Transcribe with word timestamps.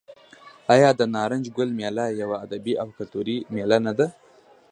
آیا 0.73 0.89
د 0.99 1.01
نارنج 1.15 1.45
ګل 1.55 1.69
میله 1.79 2.05
یوه 2.21 2.35
ادبي 2.45 2.73
او 2.81 2.87
کلتوري 2.97 3.37
میله 3.53 3.77
نه 3.85 3.93
ده؟ 3.97 4.07